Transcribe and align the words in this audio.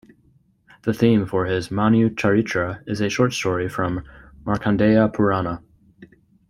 The 0.81 0.95
theme 0.95 1.27
for 1.27 1.45
his 1.45 1.69
"Manu 1.69 2.09
Charitra" 2.09 2.81
is 2.87 3.01
a 3.01 3.09
short 3.11 3.33
story 3.33 3.69
from 3.69 4.03
Markandeya 4.43 5.09
Purana. 5.13 5.61